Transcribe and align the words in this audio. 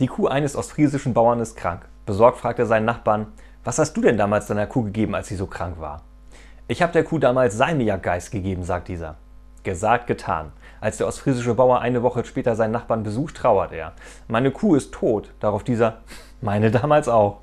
Die 0.00 0.08
Kuh 0.08 0.26
eines 0.26 0.56
ostfriesischen 0.56 1.14
Bauern 1.14 1.38
ist 1.38 1.56
krank. 1.56 1.88
Besorgt 2.04 2.38
fragt 2.38 2.58
er 2.58 2.66
seinen 2.66 2.84
Nachbarn, 2.84 3.28
was 3.62 3.78
hast 3.78 3.96
du 3.96 4.00
denn 4.00 4.16
damals 4.16 4.48
deiner 4.48 4.66
Kuh 4.66 4.82
gegeben, 4.82 5.14
als 5.14 5.28
sie 5.28 5.36
so 5.36 5.46
krank 5.46 5.78
war? 5.78 6.02
Ich 6.66 6.82
habe 6.82 6.92
der 6.92 7.04
Kuh 7.04 7.20
damals 7.20 7.56
Salmiakgeist 7.56 8.32
gegeben, 8.32 8.64
sagt 8.64 8.88
dieser. 8.88 9.14
Gesagt, 9.62 10.08
getan. 10.08 10.50
Als 10.80 10.96
der 10.96 11.06
ostfriesische 11.06 11.54
Bauer 11.54 11.80
eine 11.80 12.02
Woche 12.02 12.24
später 12.24 12.56
seinen 12.56 12.72
Nachbarn 12.72 13.04
besucht, 13.04 13.36
trauert 13.36 13.72
er. 13.72 13.92
Meine 14.26 14.50
Kuh 14.50 14.74
ist 14.74 14.92
tot. 14.92 15.32
Darauf 15.38 15.62
dieser, 15.62 15.98
meine 16.40 16.72
damals 16.72 17.08
auch. 17.08 17.42